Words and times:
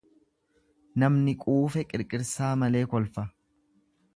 Namni 1.03 1.35
quufe 1.45 1.85
qirqirsaa 1.91 2.51
malee 2.63 2.83
kolfa. 2.95 3.31